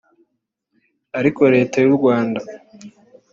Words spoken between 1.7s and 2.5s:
y’u Rwanda